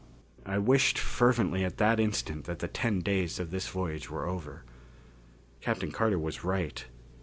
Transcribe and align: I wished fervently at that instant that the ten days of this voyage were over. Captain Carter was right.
I 0.47 0.57
wished 0.57 0.97
fervently 0.97 1.63
at 1.63 1.77
that 1.77 1.99
instant 1.99 2.45
that 2.45 2.57
the 2.57 2.67
ten 2.67 3.01
days 3.01 3.39
of 3.39 3.51
this 3.51 3.67
voyage 3.67 4.09
were 4.09 4.25
over. 4.27 4.63
Captain 5.61 5.91
Carter 5.91 6.17
was 6.17 6.43
right. 6.43 6.83